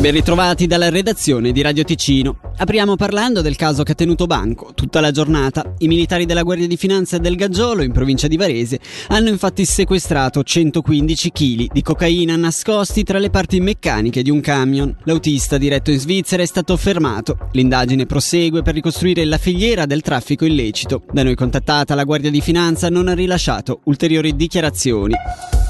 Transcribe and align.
Ben 0.00 0.12
ritrovati 0.12 0.66
dalla 0.66 0.88
redazione 0.88 1.52
di 1.52 1.60
Radio 1.60 1.84
Ticino. 1.84 2.38
Apriamo 2.56 2.96
parlando 2.96 3.42
del 3.42 3.56
caso 3.56 3.82
che 3.82 3.92
ha 3.92 3.94
tenuto 3.94 4.24
banco 4.24 4.72
tutta 4.74 4.98
la 4.98 5.10
giornata. 5.10 5.74
I 5.76 5.88
militari 5.88 6.24
della 6.24 6.42
Guardia 6.42 6.66
di 6.66 6.78
Finanza 6.78 7.18
del 7.18 7.36
Gaggiolo, 7.36 7.82
in 7.82 7.92
provincia 7.92 8.26
di 8.26 8.38
Varese, 8.38 8.80
hanno 9.08 9.28
infatti 9.28 9.62
sequestrato 9.66 10.42
115 10.42 11.30
kg 11.30 11.66
di 11.70 11.82
cocaina 11.82 12.34
nascosti 12.36 13.02
tra 13.02 13.18
le 13.18 13.28
parti 13.28 13.60
meccaniche 13.60 14.22
di 14.22 14.30
un 14.30 14.40
camion. 14.40 14.96
L'autista 15.04 15.58
diretto 15.58 15.90
in 15.90 15.98
Svizzera 15.98 16.42
è 16.42 16.46
stato 16.46 16.78
fermato. 16.78 17.50
L'indagine 17.52 18.06
prosegue 18.06 18.62
per 18.62 18.72
ricostruire 18.72 19.26
la 19.26 19.36
filiera 19.36 19.84
del 19.84 20.00
traffico 20.00 20.46
illecito. 20.46 21.02
Da 21.12 21.22
noi 21.22 21.34
contattata 21.34 21.94
la 21.94 22.04
Guardia 22.04 22.30
di 22.30 22.40
Finanza 22.40 22.88
non 22.88 23.06
ha 23.06 23.12
rilasciato 23.12 23.80
ulteriori 23.84 24.34
dichiarazioni. 24.34 25.12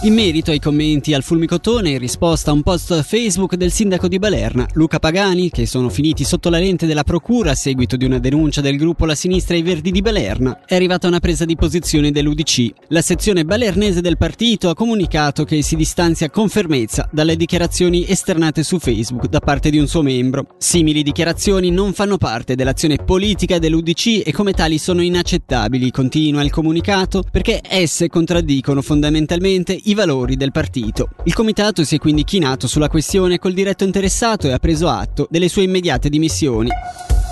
In 0.02 0.14
merito 0.14 0.50
ai 0.50 0.60
commenti 0.60 1.12
al 1.12 1.22
fulmicotone 1.22 1.90
in 1.90 1.98
risposta 1.98 2.50
a 2.50 2.54
un 2.54 2.62
post 2.62 3.02
Facebook 3.02 3.56
del 3.56 3.70
sindaco 3.70 4.08
di 4.08 4.18
Balerna, 4.18 4.66
Luca 4.72 4.98
Pagani, 4.98 5.50
che 5.50 5.66
sono 5.66 5.90
finiti 5.90 6.24
sotto 6.24 6.48
la 6.48 6.58
lente 6.58 6.86
della 6.86 7.04
procura 7.04 7.50
a 7.50 7.54
seguito 7.54 7.98
di 7.98 8.06
una 8.06 8.18
denuncia 8.18 8.62
del 8.62 8.78
gruppo 8.78 9.04
La 9.04 9.14
Sinistra 9.14 9.56
e 9.56 9.58
i 9.58 9.62
Verdi 9.62 9.90
di 9.90 10.00
Balerna, 10.00 10.62
è 10.64 10.74
arrivata 10.74 11.06
una 11.06 11.20
presa 11.20 11.44
di 11.44 11.54
posizione 11.54 12.12
dell'UDC. 12.12 12.72
La 12.88 13.02
sezione 13.02 13.44
balernese 13.44 14.00
del 14.00 14.16
partito 14.16 14.70
ha 14.70 14.74
comunicato 14.74 15.44
che 15.44 15.60
si 15.60 15.76
distanzia 15.76 16.30
con 16.30 16.48
fermezza 16.48 17.06
dalle 17.12 17.36
dichiarazioni 17.36 18.08
esternate 18.08 18.62
su 18.62 18.78
Facebook 18.78 19.26
da 19.26 19.40
parte 19.40 19.68
di 19.68 19.76
un 19.76 19.86
suo 19.86 20.00
membro. 20.00 20.46
Simili 20.56 21.02
dichiarazioni 21.02 21.70
non 21.70 21.92
fanno 21.92 22.16
parte 22.16 22.54
dell'azione 22.54 22.96
politica 22.96 23.58
dell'UDC 23.58 24.22
e 24.24 24.32
come 24.32 24.54
tali 24.54 24.78
sono 24.78 25.02
inaccettabili, 25.02 25.90
continua 25.90 26.42
il 26.42 26.50
comunicato, 26.50 27.22
perché 27.30 27.60
esse 27.62 28.08
contraddicono 28.08 28.80
fondamentalmente 28.80 29.78
i 29.89 29.89
valori 29.94 30.36
del 30.36 30.52
partito. 30.52 31.10
Il 31.24 31.34
comitato 31.34 31.84
si 31.84 31.96
è 31.96 31.98
quindi 31.98 32.24
chinato 32.24 32.66
sulla 32.66 32.88
questione 32.88 33.38
col 33.38 33.52
diretto 33.52 33.84
interessato 33.84 34.46
e 34.46 34.52
ha 34.52 34.58
preso 34.58 34.88
atto 34.88 35.26
delle 35.30 35.48
sue 35.48 35.62
immediate 35.62 36.08
dimissioni. 36.08 36.68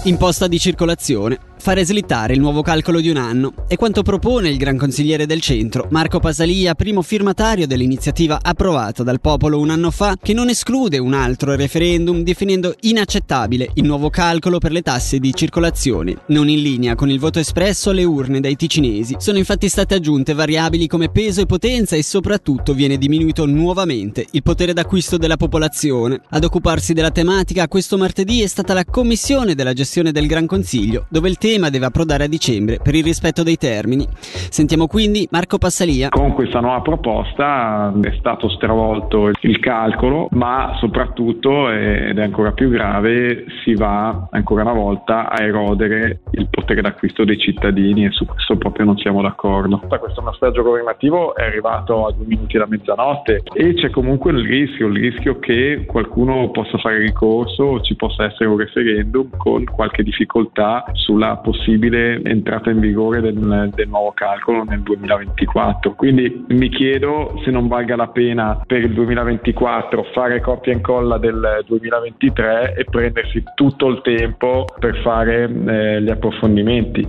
Imposta 0.04 0.46
di 0.46 0.58
circolazione 0.58 1.38
fare 1.58 1.84
slittare 1.84 2.34
il 2.34 2.40
nuovo 2.40 2.62
calcolo 2.62 3.00
di 3.00 3.10
un 3.10 3.16
anno. 3.16 3.52
È 3.66 3.76
quanto 3.76 4.02
propone 4.02 4.48
il 4.48 4.56
Gran 4.56 4.76
Consigliere 4.76 5.26
del 5.26 5.40
Centro, 5.40 5.86
Marco 5.90 6.20
Pasalia, 6.20 6.74
primo 6.74 7.02
firmatario 7.02 7.66
dell'iniziativa 7.66 8.38
approvata 8.40 9.02
dal 9.02 9.20
popolo 9.20 9.58
un 9.58 9.70
anno 9.70 9.90
fa, 9.90 10.16
che 10.20 10.32
non 10.32 10.48
esclude 10.48 10.98
un 10.98 11.14
altro 11.14 11.54
referendum 11.56 12.22
definendo 12.22 12.74
inaccettabile 12.80 13.70
il 13.74 13.84
nuovo 13.84 14.10
calcolo 14.10 14.58
per 14.58 14.72
le 14.72 14.82
tasse 14.82 15.18
di 15.18 15.32
circolazione, 15.34 16.18
non 16.28 16.48
in 16.48 16.62
linea 16.62 16.94
con 16.94 17.10
il 17.10 17.18
voto 17.18 17.38
espresso 17.38 17.90
alle 17.90 18.04
urne 18.04 18.40
dai 18.40 18.56
ticinesi. 18.56 19.16
Sono 19.18 19.38
infatti 19.38 19.68
state 19.68 19.94
aggiunte 19.94 20.34
variabili 20.34 20.86
come 20.86 21.10
peso 21.10 21.40
e 21.40 21.46
potenza 21.46 21.96
e 21.96 22.02
soprattutto 22.02 22.72
viene 22.72 22.98
diminuito 22.98 23.46
nuovamente 23.46 24.26
il 24.30 24.42
potere 24.42 24.72
d'acquisto 24.72 25.16
della 25.16 25.36
popolazione. 25.36 26.20
Ad 26.30 26.44
occuparsi 26.44 26.92
della 26.92 27.10
tematica 27.10 27.68
questo 27.68 27.98
martedì 27.98 28.42
è 28.42 28.46
stata 28.46 28.74
la 28.74 28.84
Commissione 28.84 29.54
della 29.54 29.72
gestione 29.72 30.12
del 30.12 30.26
Gran 30.26 30.46
Consiglio, 30.46 31.06
dove 31.08 31.28
il 31.28 31.36
tema 31.36 31.46
tema 31.48 31.70
deve 31.70 31.86
approdare 31.86 32.24
a 32.24 32.28
dicembre 32.28 32.78
per 32.82 32.94
il 32.94 33.02
rispetto 33.02 33.42
dei 33.42 33.56
termini. 33.56 34.06
Sentiamo 34.10 34.86
quindi 34.86 35.26
Marco 35.30 35.56
Passalia. 35.56 36.10
Con 36.10 36.34
questa 36.34 36.60
nuova 36.60 36.82
proposta 36.82 37.90
è 38.02 38.14
stato 38.18 38.50
stravolto 38.50 39.30
il 39.40 39.58
calcolo, 39.58 40.28
ma 40.32 40.76
soprattutto, 40.78 41.70
ed 41.70 42.18
è 42.18 42.22
ancora 42.22 42.52
più 42.52 42.68
grave, 42.68 43.46
si 43.64 43.74
va 43.74 44.28
ancora 44.30 44.60
una 44.62 44.74
volta 44.74 45.30
a 45.30 45.42
erodere 45.42 46.20
il 46.38 46.48
potere 46.48 46.80
d'acquisto 46.80 47.24
dei 47.24 47.38
cittadini 47.38 48.04
e 48.04 48.10
su 48.12 48.24
questo 48.24 48.56
proprio 48.56 48.86
non 48.86 48.96
siamo 48.98 49.22
d'accordo. 49.22 49.80
Questo 49.98 50.22
messaggio 50.22 50.62
governativo 50.62 51.34
è 51.34 51.44
arrivato 51.44 52.06
a 52.06 52.12
due 52.12 52.26
minuti 52.26 52.56
da 52.56 52.66
mezzanotte 52.66 53.42
e 53.52 53.74
c'è 53.74 53.90
comunque 53.90 54.30
il 54.32 54.46
rischio, 54.46 54.86
il 54.88 54.96
rischio 54.96 55.38
che 55.38 55.84
qualcuno 55.86 56.50
possa 56.50 56.78
fare 56.78 56.98
ricorso 56.98 57.80
ci 57.80 57.96
possa 57.96 58.24
essere 58.24 58.48
un 58.48 58.56
referendum 58.56 59.30
con 59.36 59.64
qualche 59.64 60.02
difficoltà 60.02 60.84
sulla 60.92 61.36
possibile 61.36 62.22
entrata 62.22 62.70
in 62.70 62.80
vigore 62.80 63.20
del, 63.20 63.70
del 63.74 63.88
nuovo 63.88 64.12
calcolo 64.12 64.64
nel 64.64 64.80
2024. 64.80 65.94
Quindi 65.94 66.44
mi 66.48 66.68
chiedo 66.68 67.40
se 67.44 67.50
non 67.50 67.68
valga 67.68 67.96
la 67.96 68.08
pena 68.08 68.60
per 68.66 68.82
il 68.82 68.92
2024 68.92 70.04
fare 70.12 70.40
copia 70.40 70.72
e 70.72 70.76
incolla 70.76 71.18
del 71.18 71.64
2023 71.66 72.74
e 72.76 72.84
prendersi 72.84 73.42
tutto 73.54 73.88
il 73.88 74.00
tempo 74.02 74.64
per 74.78 74.96
fare 75.02 75.44
eh, 75.44 76.02
gli 76.02 76.10
approfondimenti. 76.28 77.06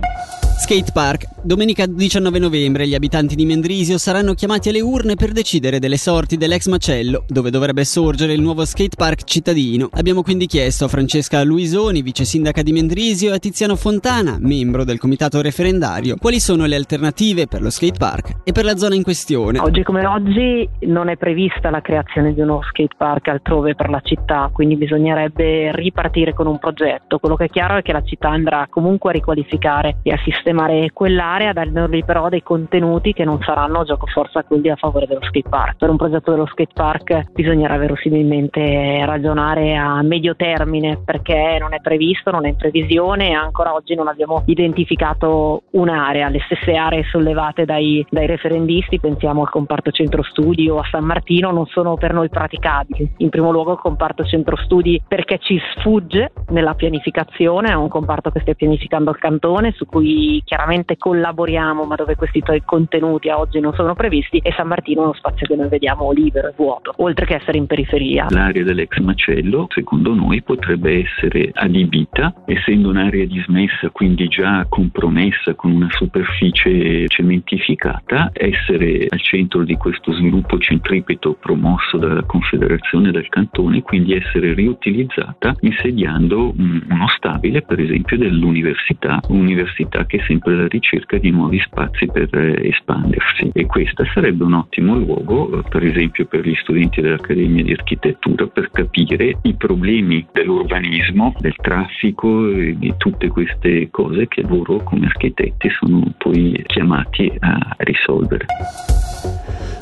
Skate 0.60 0.92
Park. 0.92 1.26
Domenica 1.42 1.86
19 1.86 2.38
novembre 2.38 2.86
gli 2.86 2.94
abitanti 2.94 3.34
di 3.34 3.46
Mendrisio 3.46 3.96
saranno 3.96 4.34
chiamati 4.34 4.68
alle 4.68 4.82
urne 4.82 5.14
per 5.14 5.32
decidere 5.32 5.78
delle 5.78 5.96
sorti 5.96 6.36
dell'ex 6.36 6.68
macello, 6.68 7.24
dove 7.26 7.48
dovrebbe 7.48 7.82
sorgere 7.82 8.34
il 8.34 8.42
nuovo 8.42 8.66
skate 8.66 8.94
park 8.94 9.24
cittadino. 9.24 9.88
Abbiamo 9.94 10.22
quindi 10.22 10.44
chiesto 10.44 10.84
a 10.84 10.88
Francesca 10.88 11.42
Luisoni, 11.42 12.02
vice 12.02 12.24
sindaca 12.24 12.60
di 12.60 12.72
Mendrisio, 12.72 13.30
e 13.30 13.36
a 13.36 13.38
Tiziano 13.38 13.74
Fontana, 13.74 14.36
membro 14.38 14.84
del 14.84 14.98
comitato 14.98 15.40
referendario, 15.40 16.16
quali 16.20 16.38
sono 16.38 16.66
le 16.66 16.76
alternative 16.76 17.46
per 17.46 17.62
lo 17.62 17.70
skate 17.70 17.96
park 17.98 18.34
e 18.44 18.52
per 18.52 18.66
la 18.66 18.76
zona 18.76 18.94
in 18.94 19.02
questione. 19.02 19.60
Oggi 19.60 19.82
come 19.82 20.04
oggi 20.04 20.68
non 20.80 21.08
è 21.08 21.16
prevista 21.16 21.70
la 21.70 21.80
creazione 21.80 22.34
di 22.34 22.40
uno 22.42 22.60
skate 22.68 22.96
park 22.98 23.28
altrove 23.28 23.74
per 23.74 23.88
la 23.88 24.02
città, 24.04 24.50
quindi 24.52 24.76
bisognerebbe 24.76 25.74
ripartire 25.74 26.34
con 26.34 26.46
un 26.46 26.58
progetto. 26.58 27.18
Quello 27.18 27.36
che 27.36 27.44
è 27.44 27.48
chiaro 27.48 27.78
è 27.78 27.82
che 27.82 27.92
la 27.92 28.02
città 28.02 28.28
andrà 28.28 28.66
comunque 28.68 29.08
a 29.08 29.14
riqualificare 29.14 30.00
e 30.02 30.12
a 30.12 30.18
sistemare 30.22 30.48
sistemare 30.50 30.90
quell'area, 30.92 31.52
dargli 31.52 32.04
però 32.04 32.28
dei 32.28 32.42
contenuti 32.42 33.12
che 33.12 33.24
non 33.24 33.40
saranno 33.42 33.84
gioco 33.84 34.06
forza 34.06 34.42
quelli 34.42 34.68
a 34.68 34.76
favore 34.76 35.06
dello 35.06 35.22
skate 35.22 35.48
park. 35.48 35.76
Per 35.76 35.88
un 35.88 35.96
progetto 35.96 36.32
dello 36.32 36.46
skate 36.46 36.72
park 36.74 37.30
bisognerà 37.32 37.76
verosimilmente 37.76 39.04
ragionare 39.04 39.76
a 39.76 40.02
medio 40.02 40.34
termine 40.34 40.98
perché 41.04 41.56
non 41.60 41.72
è 41.74 41.80
previsto, 41.80 42.30
non 42.30 42.46
è 42.46 42.48
in 42.48 42.56
previsione 42.56 43.30
e 43.30 43.32
ancora 43.32 43.72
oggi 43.72 43.94
non 43.94 44.08
abbiamo 44.08 44.42
identificato 44.46 45.62
un'area. 45.70 46.28
Le 46.28 46.40
stesse 46.44 46.74
aree 46.74 47.04
sollevate 47.04 47.64
dai, 47.64 48.04
dai 48.10 48.26
referendisti, 48.26 48.98
pensiamo 48.98 49.42
al 49.42 49.50
comparto 49.50 49.90
centro 49.90 50.22
studi 50.22 50.68
o 50.68 50.78
a 50.78 50.88
San 50.90 51.04
Martino, 51.04 51.50
non 51.50 51.66
sono 51.66 51.94
per 51.94 52.12
noi 52.12 52.28
praticabili. 52.28 53.14
In 53.18 53.28
primo 53.28 53.52
luogo 53.52 53.72
il 53.72 53.78
comparto 53.78 54.24
centro 54.24 54.56
studi 54.56 55.00
perché 55.06 55.38
ci 55.38 55.60
sfugge 55.76 56.32
nella 56.48 56.74
pianificazione, 56.74 57.70
è 57.70 57.74
un 57.74 57.88
comparto 57.88 58.30
che 58.30 58.40
stia 58.40 58.54
pianificando 58.54 59.10
il 59.10 59.18
cantone 59.18 59.72
su 59.72 59.86
cui 59.86 60.39
chiaramente 60.42 60.96
collaboriamo 60.96 61.84
ma 61.84 61.94
dove 61.94 62.16
questi 62.16 62.42
contenuti 62.64 63.28
a 63.28 63.38
oggi 63.38 63.60
non 63.60 63.72
sono 63.74 63.94
previsti 63.94 64.38
e 64.38 64.52
San 64.56 64.68
Martino 64.68 65.02
è 65.02 65.04
uno 65.04 65.14
spazio 65.14 65.46
che 65.46 65.56
noi 65.56 65.68
vediamo 65.68 66.10
libero 66.12 66.48
e 66.48 66.54
vuoto, 66.56 66.92
oltre 66.96 67.26
che 67.26 67.36
essere 67.36 67.58
in 67.58 67.66
periferia. 67.66 68.26
L'area 68.30 68.64
dell'ex 68.64 68.98
macello 68.98 69.66
secondo 69.68 70.14
noi 70.14 70.42
potrebbe 70.42 71.02
essere 71.02 71.50
adibita, 71.52 72.34
essendo 72.46 72.88
un'area 72.88 73.26
dismessa, 73.26 73.90
quindi 73.90 74.28
già 74.28 74.66
compromessa 74.68 75.54
con 75.54 75.72
una 75.72 75.88
superficie 75.90 77.06
cementificata, 77.06 78.30
essere 78.32 79.06
al 79.08 79.20
centro 79.20 79.64
di 79.64 79.76
questo 79.76 80.12
sviluppo 80.12 80.58
centripeto 80.58 81.36
promosso 81.40 81.96
dalla 81.96 82.22
Confederazione 82.22 83.10
del 83.10 83.28
Cantone, 83.28 83.82
quindi 83.82 84.14
essere 84.14 84.54
riutilizzata 84.54 85.54
insediando 85.60 86.52
uno 86.56 87.08
stabile 87.16 87.62
per 87.62 87.80
esempio 87.80 88.16
dell'università, 88.16 89.20
università 89.28 90.06
che 90.06 90.22
sempre 90.30 90.52
alla 90.52 90.68
ricerca 90.68 91.18
di 91.18 91.30
nuovi 91.30 91.58
spazi 91.58 92.06
per 92.06 92.32
eh, 92.32 92.68
espandersi 92.68 93.50
e 93.52 93.66
questo 93.66 94.04
sarebbe 94.14 94.44
un 94.44 94.52
ottimo 94.52 94.94
luogo 94.94 95.58
eh, 95.58 95.62
per 95.68 95.82
esempio 95.82 96.26
per 96.26 96.46
gli 96.46 96.54
studenti 96.54 97.00
dell'Accademia 97.00 97.64
di 97.64 97.72
Architettura 97.72 98.46
per 98.46 98.70
capire 98.70 99.38
i 99.42 99.54
problemi 99.54 100.24
dell'urbanismo, 100.32 101.34
del 101.40 101.56
traffico 101.56 102.48
e 102.48 102.76
di 102.78 102.94
tutte 102.96 103.26
queste 103.26 103.90
cose 103.90 104.28
che 104.28 104.42
loro 104.42 104.76
come 104.84 105.06
architetti 105.06 105.68
sono 105.70 106.14
poi 106.16 106.62
chiamati 106.66 107.32
a 107.40 107.74
risolvere. 107.78 108.46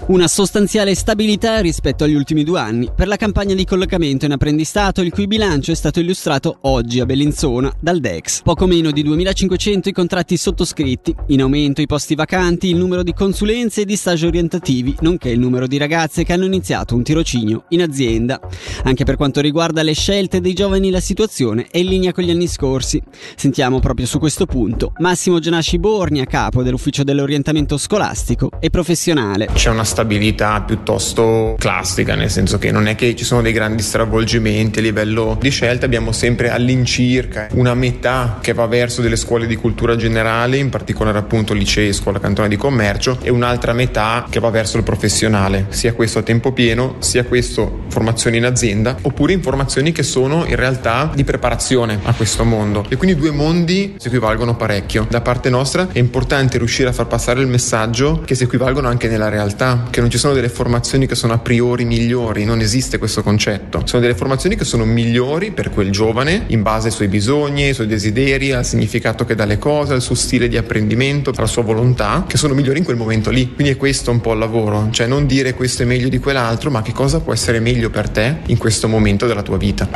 Una 0.08 0.26
sostanziale 0.26 0.94
stabilità 0.94 1.60
rispetto 1.60 2.04
agli 2.04 2.14
ultimi 2.14 2.42
due 2.42 2.58
anni 2.58 2.88
per 2.96 3.08
la 3.08 3.16
campagna 3.16 3.54
di 3.54 3.66
collocamento 3.66 4.24
in 4.24 4.32
apprendistato, 4.32 5.02
il 5.02 5.12
cui 5.12 5.26
bilancio 5.26 5.70
è 5.70 5.74
stato 5.74 6.00
illustrato 6.00 6.60
oggi 6.62 6.98
a 7.00 7.04
Bellinzona 7.04 7.70
dal 7.78 8.00
DEX. 8.00 8.40
Poco 8.40 8.64
meno 8.64 8.90
di 8.90 9.02
2500 9.02 9.90
i 9.90 9.92
contratti 9.92 10.38
sottoscritti, 10.38 11.14
in 11.26 11.42
aumento 11.42 11.82
i 11.82 11.86
posti 11.86 12.14
vacanti, 12.14 12.70
il 12.70 12.76
numero 12.76 13.02
di 13.02 13.12
consulenze 13.12 13.82
e 13.82 13.84
di 13.84 13.96
stage 13.96 14.26
orientativi, 14.26 14.96
nonché 15.00 15.28
il 15.28 15.38
numero 15.38 15.66
di 15.66 15.76
ragazze 15.76 16.24
che 16.24 16.32
hanno 16.32 16.46
iniziato 16.46 16.94
un 16.94 17.02
tirocinio 17.02 17.64
in 17.68 17.82
azienda. 17.82 18.40
Anche 18.84 19.04
per 19.04 19.16
quanto 19.16 19.42
riguarda 19.42 19.82
le 19.82 19.92
scelte 19.92 20.40
dei 20.40 20.54
giovani 20.54 20.88
la 20.88 21.00
situazione 21.00 21.66
è 21.70 21.76
in 21.76 21.86
linea 21.86 22.12
con 22.12 22.24
gli 22.24 22.30
anni 22.30 22.46
scorsi. 22.46 22.98
Sentiamo 23.36 23.78
proprio 23.78 24.06
su 24.06 24.18
questo 24.18 24.46
punto 24.46 24.92
Massimo 25.00 25.38
Genasci 25.38 25.78
a 25.78 26.24
capo 26.24 26.62
dell'ufficio 26.62 27.04
dell'orientamento 27.04 27.76
scolastico 27.76 28.48
e 28.58 28.70
professionale. 28.70 29.48
C'è 29.52 29.68
una 29.68 29.84
stabilità 29.98 30.60
piuttosto 30.60 31.56
classica, 31.58 32.14
nel 32.14 32.30
senso 32.30 32.56
che 32.58 32.70
non 32.70 32.86
è 32.86 32.94
che 32.94 33.16
ci 33.16 33.24
sono 33.24 33.42
dei 33.42 33.50
grandi 33.50 33.82
stravolgimenti 33.82 34.78
a 34.78 34.82
livello 34.82 35.36
di 35.40 35.50
scelta, 35.50 35.86
abbiamo 35.86 36.12
sempre 36.12 36.50
all'incirca 36.50 37.48
una 37.54 37.74
metà 37.74 38.38
che 38.40 38.52
va 38.52 38.66
verso 38.66 39.02
delle 39.02 39.16
scuole 39.16 39.48
di 39.48 39.56
cultura 39.56 39.96
generale, 39.96 40.56
in 40.56 40.68
particolare 40.68 41.18
appunto 41.18 41.52
licei, 41.52 41.92
scuola 41.92 42.20
cantone 42.20 42.46
di 42.46 42.56
commercio, 42.56 43.18
e 43.22 43.30
un'altra 43.30 43.72
metà 43.72 44.26
che 44.30 44.38
va 44.38 44.50
verso 44.50 44.76
il 44.76 44.84
professionale, 44.84 45.66
sia 45.70 45.92
questo 45.94 46.20
a 46.20 46.22
tempo 46.22 46.52
pieno, 46.52 46.94
sia 47.00 47.24
questo 47.24 47.86
formazione 47.88 48.36
in 48.36 48.44
azienda, 48.44 48.98
oppure 49.02 49.32
informazioni 49.32 49.90
che 49.90 50.04
sono 50.04 50.44
in 50.46 50.54
realtà 50.54 51.10
di 51.12 51.24
preparazione 51.24 51.98
a 52.04 52.14
questo 52.14 52.44
mondo. 52.44 52.84
E 52.88 52.94
quindi 52.94 53.16
due 53.16 53.32
mondi 53.32 53.96
si 53.98 54.06
equivalgono 54.06 54.54
parecchio. 54.54 55.08
Da 55.10 55.22
parte 55.22 55.50
nostra 55.50 55.88
è 55.90 55.98
importante 55.98 56.56
riuscire 56.58 56.88
a 56.88 56.92
far 56.92 57.08
passare 57.08 57.40
il 57.40 57.48
messaggio 57.48 58.22
che 58.24 58.36
si 58.36 58.44
equivalgono 58.44 58.86
anche 58.86 59.08
nella 59.08 59.28
realtà, 59.28 59.86
che 59.90 60.00
non 60.00 60.10
ci 60.10 60.18
sono 60.18 60.34
delle 60.34 60.48
formazioni 60.48 61.06
che 61.06 61.14
sono 61.14 61.32
a 61.32 61.38
priori 61.38 61.84
migliori, 61.84 62.44
non 62.44 62.60
esiste 62.60 62.98
questo 62.98 63.22
concetto. 63.22 63.82
Sono 63.84 64.02
delle 64.02 64.14
formazioni 64.14 64.56
che 64.56 64.64
sono 64.64 64.84
migliori 64.84 65.50
per 65.50 65.70
quel 65.70 65.90
giovane 65.90 66.44
in 66.48 66.62
base 66.62 66.88
ai 66.88 66.92
suoi 66.92 67.08
bisogni, 67.08 67.64
ai 67.64 67.74
suoi 67.74 67.86
desideri, 67.86 68.52
al 68.52 68.64
significato 68.64 69.24
che 69.24 69.34
dà 69.34 69.44
le 69.44 69.58
cose, 69.58 69.94
al 69.94 70.02
suo 70.02 70.14
stile 70.14 70.48
di 70.48 70.56
apprendimento, 70.56 71.32
alla 71.36 71.46
sua 71.46 71.62
volontà, 71.62 72.24
che 72.26 72.36
sono 72.36 72.54
migliori 72.54 72.78
in 72.78 72.84
quel 72.84 72.96
momento 72.96 73.30
lì. 73.30 73.52
Quindi 73.54 73.72
è 73.72 73.76
questo 73.76 74.10
un 74.10 74.20
po' 74.20 74.32
il 74.32 74.38
lavoro, 74.38 74.88
cioè 74.90 75.06
non 75.06 75.26
dire 75.26 75.54
questo 75.54 75.82
è 75.82 75.86
meglio 75.86 76.08
di 76.08 76.18
quell'altro, 76.18 76.70
ma 76.70 76.82
che 76.82 76.92
cosa 76.92 77.20
può 77.20 77.32
essere 77.32 77.60
meglio 77.60 77.90
per 77.90 78.08
te 78.08 78.38
in 78.46 78.58
questo 78.58 78.88
momento 78.88 79.26
della 79.26 79.42
tua 79.42 79.56
vita. 79.56 79.88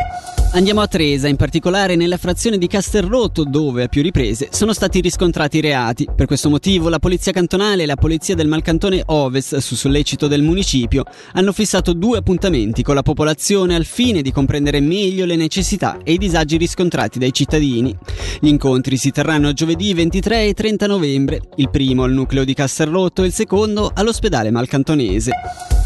Andiamo 0.55 0.83
a 0.83 0.87
Tresa, 0.87 1.29
in 1.29 1.37
particolare 1.37 1.97
nella 1.97 2.19
frazione 2.19 2.59
di 2.59 2.67
Castelrotto, 2.67 3.43
dove 3.43 3.85
a 3.85 3.89
più 3.89 4.03
riprese 4.03 4.49
sono 4.51 4.75
stati 4.75 5.01
riscontrati 5.01 5.63
reati. 5.63 6.07
Per 6.15 6.27
questo 6.27 6.51
motivo 6.51 6.91
la 6.91 6.99
Polizia 6.99 7.33
Cantonale 7.33 7.85
e 7.85 7.87
la 7.87 7.97
Polizia 7.97 8.35
del 8.35 8.49
Malcantone 8.49 9.03
Ovest, 9.07 9.57
su 9.57 9.75
sollecito 9.83 10.29
del 10.29 10.43
municipio, 10.43 11.05
hanno 11.33 11.53
fissato 11.53 11.93
due 11.93 12.19
appuntamenti 12.19 12.85
con 12.85 12.95
la 12.95 13.03
popolazione 13.03 13.75
al 13.75 13.85
fine 13.85 14.23
di 14.23 14.31
comprendere 14.31 14.81
meglio 14.81 15.25
le 15.25 15.35
necessità 15.35 15.99
e 16.05 16.13
i 16.13 16.19
disagi 16.19 16.57
riscontrati 16.57 17.19
dai 17.19 17.33
cittadini. 17.33 17.97
Gli 18.41 18.47
incontri 18.47 18.97
si 18.97 19.11
terranno 19.11 19.53
giovedì 19.53 19.93
23 19.93 20.47
e 20.47 20.55
30 20.55 20.87
novembre, 20.87 21.41
il 21.57 21.71
primo 21.71 22.05
al 22.05 22.13
nucleo 22.13 22.45
di 22.45 22.55
Castelrotto 22.55 23.25
e 23.25 23.27
il 23.27 23.33
secondo 23.33 23.91
all'ospedale 23.93 24.53
malcantonese. 24.53 25.33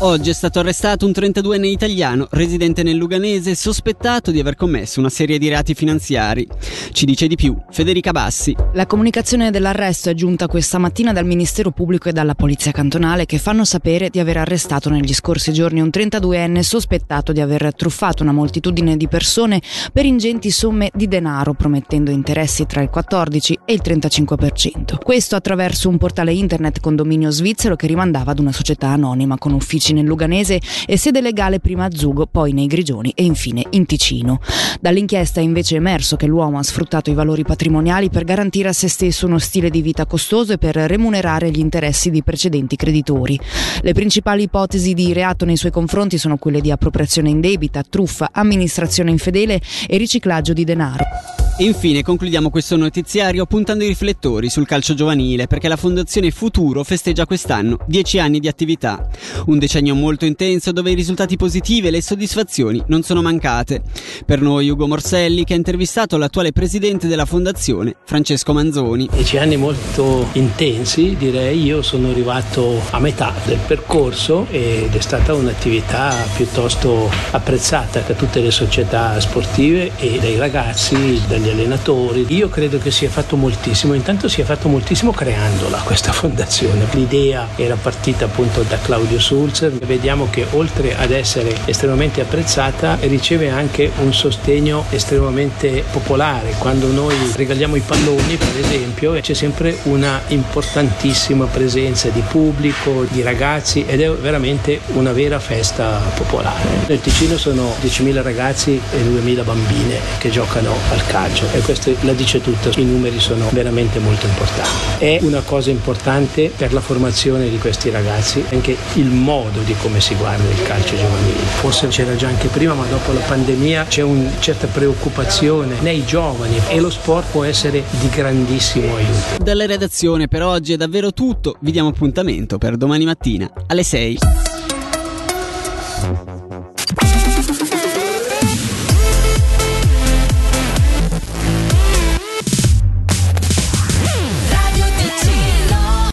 Oggi 0.01 0.29
è 0.29 0.35
stato 0.35 0.59
arrestato 0.59 1.07
un 1.07 1.13
32enne 1.13 1.65
italiano 1.65 2.27
residente 2.33 2.83
nel 2.83 2.97
Luganese 2.97 3.55
sospettato 3.55 4.31
di 4.31 4.39
aver 4.39 4.55
commesso 4.55 5.01
una 5.01 5.09
serie 5.09 5.39
di 5.39 5.49
reati 5.49 5.73
finanziari. 5.73 6.47
Ci 6.93 7.07
dice 7.07 7.27
di 7.27 7.35
più 7.35 7.57
Federica 7.71 8.11
Bassi. 8.11 8.55
La 8.75 8.85
comunicazione 8.85 9.51
dell'arresto 9.51 10.11
è 10.11 10.15
giunta 10.15 10.49
questa 10.49 10.77
mattina 10.77 11.15
dal 11.15 11.25
Ministero 11.25 11.71
Pubblico 11.71 12.11
e 12.11 12.13
dalla 12.13 12.35
Polizia 12.35 12.73
Cantonale 12.73 13.25
che 13.25 13.39
fanno 13.39 13.65
sapere 13.65 13.86
di 13.87 14.19
aver 14.19 14.39
arrestato 14.39 14.91
negli 14.91 15.15
scorsi 15.15 15.53
giorni 15.53 15.81
un 15.81 15.91
32enne 15.93 16.59
sospettato 16.59 17.31
di 17.31 17.41
aver 17.41 17.73
truffato 17.73 18.25
una 18.25 18.33
moltitudine 18.33 18.97
di 18.97 19.07
persone 19.07 19.63
per 19.93 20.05
ingenti 20.05 20.51
somme 20.51 20.91
di 20.93 21.07
denaro 21.07 21.55
promettendo 21.55 22.11
interessi 22.11 22.67
tra 22.67 22.83
il 22.83 22.91
14 22.91 23.61
e 23.65 23.73
il 23.75 23.83
35%. 23.85 24.97
Questo 25.01 25.37
attraverso 25.37 25.89
un 25.89 25.99
portale 25.99 26.33
internet 26.33 26.81
condominio 26.81 27.31
svizzero 27.31 27.77
che 27.77 27.87
rimandava 27.87 28.33
ad 28.33 28.41
una 28.41 28.51
società 28.51 28.89
anonima 28.89 29.39
con 29.39 29.53
uffici 29.53 29.93
nel 29.93 30.05
Luganese 30.05 30.61
e 30.85 30.99
sede 30.99 31.21
legale 31.21 31.61
prima 31.61 31.85
a 31.85 31.91
Zugo, 31.93 32.27
poi 32.27 32.53
nei 32.53 32.67
Grigioni 32.67 33.13
e 33.15 33.23
infine 33.23 33.67
in 33.71 33.87
Ticino. 33.87 34.41
Dall'inchiesta 34.81 35.39
è 35.39 35.45
invece 35.45 35.77
emerso 35.77 36.17
che 36.17 36.27
l'uomo 36.27 36.59
ha 36.59 36.65
sfruttato 36.65 37.11
i 37.11 37.15
valori 37.15 37.45
patrimoniali 37.45 38.11
per 38.11 38.25
garantire 38.25 38.71
a 38.71 38.73
se 38.73 38.89
stesso 38.89 39.27
uno 39.27 39.39
stile 39.39 39.71
di 39.71 39.81
vita 39.81 40.07
costoso 40.07 40.55
e 40.55 40.59
per 40.59 40.75
remunerare 40.75 41.53
gli 41.53 41.61
interessi 41.61 42.11
di 42.11 42.25
precedenti 42.25 42.75
creditori. 42.75 43.39
Le 43.81 43.93
principali 43.93 44.45
ipotesi 44.45 44.95
di 44.95 45.13
reato 45.13 45.45
nei 45.45 45.57
suoi 45.57 45.71
confronti 45.71 46.19
sono 46.19 46.37
quelle 46.37 46.61
di 46.61 46.71
appropriazione 46.71 47.31
indebita, 47.31 47.83
truffa, 47.89 48.31
amministrazione 48.33 49.11
infedele 49.11 49.61
e 49.87 49.97
riciclaggio 49.97 50.53
di 50.53 50.65
denaro. 50.65 51.46
Infine 51.59 52.03
concludiamo 52.03 52.51
questo 52.51 52.77
notiziario 52.77 53.47
puntando 53.47 53.83
i 53.83 53.87
riflettori 53.87 54.51
sul 54.51 54.67
calcio 54.67 54.93
giovanile 54.93 55.47
perché 55.47 55.69
la 55.69 55.77
Fondazione 55.77 56.31
Futuro 56.31 56.85
festeggia 56.85 57.25
quest'anno 57.25 57.79
10 57.87 58.19
anni 58.19 58.41
di 58.41 58.47
attività. 58.47 59.09
Un 59.47 59.59
decennio 59.59 59.95
molto 59.95 60.27
intenso 60.27 60.71
dove 60.71 60.91
i 60.91 60.95
risultati 60.95 61.37
positivi 61.37 61.87
e 61.87 61.91
le 61.91 62.03
soddisfazioni 62.03 62.83
non 62.89 63.03
sono 63.03 63.23
mancate. 63.23 63.81
Per 64.27 64.43
noi 64.43 64.69
Ugo 64.69 64.87
Morselli 64.87 65.45
che 65.45 65.55
ha 65.55 65.57
intervistato 65.57 66.19
l'attuale 66.19 66.53
presidente 66.53 67.07
della 67.07 67.25
Fondazione, 67.25 67.97
Francesco 68.05 68.53
Manzoni. 68.53 69.09
10 69.11 69.39
anni 69.39 69.57
molto 69.57 70.29
intensi, 70.33 71.17
direi 71.17 71.63
io 71.63 71.81
sono 71.81 72.11
arrivato 72.11 72.83
a 72.91 73.01
metà 73.01 73.33
del 73.47 73.61
percorso 73.67 74.47
ed 74.51 74.95
è 74.95 75.01
stata 75.01 75.33
un'attività 75.33 76.15
piuttosto 76.37 77.11
apprezzata 77.31 78.01
da 78.01 78.13
tutte 78.13 78.41
le 78.41 78.51
società 78.51 79.19
sportive 79.21 79.93
e 79.97 80.19
dai 80.19 80.37
ragazzi, 80.37 81.23
dagli 81.27 81.45
degli 81.47 81.51
allenatori. 81.51 82.27
Io 82.29 82.49
credo 82.49 82.79
che 82.79 82.91
sia 82.91 83.09
fatto 83.09 83.37
moltissimo, 83.37 83.95
intanto 83.95 84.29
si 84.29 84.41
è 84.41 84.45
fatto 84.45 84.69
moltissimo 84.69 85.13
creandola 85.13 85.79
questa 85.85 86.13
fondazione. 86.13 86.87
L'idea 86.93 87.49
era 87.57 87.77
partita 87.77 88.25
appunto 88.25 88.63
da 88.63 88.79
Claudio 88.79 89.21
Sulzer, 89.21 89.71
vediamo 89.73 90.29
che 90.31 90.47
oltre 90.53 90.97
ad 90.97 91.11
essere 91.13 91.55
estremamente 91.67 92.21
apprezzata 92.21 92.99
riceve 93.03 93.51
anche 93.51 93.91
un 94.03 94.13
sostegno 94.13 94.87
estremamente 94.91 95.85
popolare. 95.91 96.55
Quando 96.59 96.91
noi 96.91 97.15
regaliamo 97.35 97.77
i 97.77 97.81
palloni 97.81 98.37
per 98.37 98.57
esempio 98.59 99.13
c'è 99.21 99.35
sempre 99.35 99.79
una 99.85 100.21
importantissima 100.29 101.47
presenza 101.47 102.09
di 102.09 102.23
pubblico, 102.29 103.07
di 103.11 103.23
ragazzi 103.23 103.85
ed 103.87 104.01
è 104.01 104.11
veramente 104.11 104.81
una 104.95 105.13
vera 105.13 105.39
festa 105.39 106.01
popolare. 106.15 106.69
Nel 106.87 107.01
Ticino 107.01 107.37
sono 107.37 107.75
10.000 107.83 108.23
ragazzi 108.23 108.81
e 108.91 108.99
2.000 109.03 109.45
bambine 109.45 110.01
che 110.19 110.31
giocano 110.31 110.75
al 110.91 111.07
calcio 111.07 111.36
calcio 111.37 111.47
e 111.53 111.61
questo 111.61 111.95
la 112.01 112.13
dice 112.13 112.41
tutto, 112.41 112.71
i 112.81 112.85
numeri 112.85 113.21
sono 113.21 113.49
veramente 113.53 113.99
molto 113.99 114.27
importanti. 114.27 115.05
È 115.05 115.19
una 115.23 115.43
cosa 115.43 115.71
importante 115.71 116.51
per 116.55 116.73
la 116.73 116.81
formazione 116.81 117.51
di 117.51 117.59
questi 117.59 117.91
ragazzi 117.91 118.45
anche 118.51 118.77
il 118.95 119.07
modo 119.07 119.61
di 119.61 119.75
come 119.81 120.01
si 120.01 120.15
guarda 120.15 120.49
il 120.49 120.63
calcio 120.63 120.97
giovanile. 120.97 121.39
Forse 121.61 121.89
c'era 121.89 122.17
già 122.17 122.29
anche 122.29 122.49
prima, 122.49 122.75
ma 122.75 122.87
dopo 122.87 123.13
la 123.13 123.21
pandemia 123.21 123.85
c'è 123.89 124.03
una 124.03 124.31
certa 124.39 124.67
preoccupazione 124.67 125.77
nei 125.81 126.05
giovani 126.05 126.61
e 126.69 126.81
lo 126.81 126.91
sport 126.91 127.31
può 127.31 127.45
essere 127.45 127.83
di 127.91 128.09
grandissimo 128.09 128.97
aiuto. 128.97 129.43
Dalla 129.43 129.67
redazione 129.67 130.29
per 130.29 130.43
oggi 130.43 130.73
è 130.73 130.77
davvero 130.77 131.13
tutto, 131.13 131.57
vi 131.61 131.71
diamo 131.71 131.91
appuntamento 131.91 132.59
per 132.59 132.77
domani 132.77 133.05
mattina 133.05 133.51
alle 133.67 133.83
6. 133.83 134.19